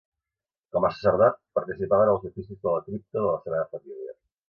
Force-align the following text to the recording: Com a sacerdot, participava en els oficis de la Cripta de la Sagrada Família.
Com 0.77 0.87
a 0.89 0.91
sacerdot, 0.95 1.37
participava 1.61 2.07
en 2.09 2.15
els 2.17 2.27
oficis 2.33 2.65
de 2.67 2.73
la 2.79 2.83
Cripta 2.89 3.17
de 3.23 3.29
la 3.31 3.41
Sagrada 3.49 3.73
Família. 3.79 4.21